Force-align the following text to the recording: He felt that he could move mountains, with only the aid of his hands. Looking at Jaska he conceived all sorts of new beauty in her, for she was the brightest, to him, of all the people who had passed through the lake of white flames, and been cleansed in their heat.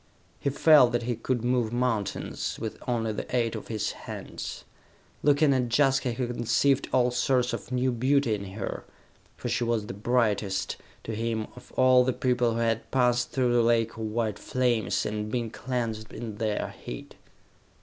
He 0.39 0.49
felt 0.49 0.93
that 0.93 1.03
he 1.03 1.15
could 1.15 1.43
move 1.43 1.71
mountains, 1.71 2.57
with 2.59 2.75
only 2.87 3.11
the 3.13 3.35
aid 3.35 3.55
of 3.55 3.67
his 3.67 3.91
hands. 3.91 4.63
Looking 5.21 5.53
at 5.53 5.69
Jaska 5.77 6.11
he 6.13 6.25
conceived 6.25 6.89
all 6.91 7.11
sorts 7.11 7.53
of 7.53 7.71
new 7.71 7.91
beauty 7.91 8.33
in 8.33 8.45
her, 8.53 8.83
for 9.37 9.47
she 9.47 9.63
was 9.63 9.85
the 9.85 9.93
brightest, 9.93 10.77
to 11.03 11.13
him, 11.13 11.45
of 11.55 11.71
all 11.73 12.03
the 12.03 12.13
people 12.13 12.53
who 12.53 12.57
had 12.61 12.89
passed 12.89 13.29
through 13.29 13.53
the 13.53 13.61
lake 13.61 13.91
of 13.91 13.99
white 13.99 14.39
flames, 14.39 15.05
and 15.05 15.29
been 15.31 15.51
cleansed 15.51 16.11
in 16.11 16.37
their 16.37 16.73
heat. 16.83 17.13